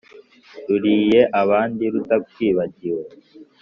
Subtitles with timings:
[0.67, 3.05] ruriye abandi rutakwibagiwe.